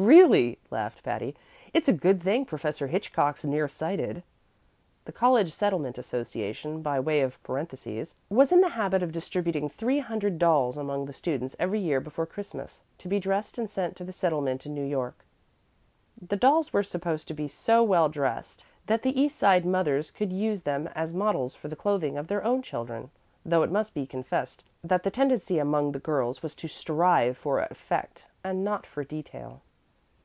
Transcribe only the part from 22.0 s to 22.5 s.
of their